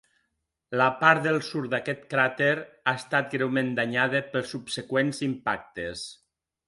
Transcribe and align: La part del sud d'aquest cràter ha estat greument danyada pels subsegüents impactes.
La 0.79 0.85
part 1.01 1.21
del 1.25 1.35
sud 1.49 1.67
d'aquest 1.73 2.07
cràter 2.13 2.49
ha 2.63 2.95
estat 3.01 3.29
greument 3.37 3.69
danyada 3.81 4.23
pels 4.33 4.51
subsegüents 4.57 5.21
impactes. 5.29 6.09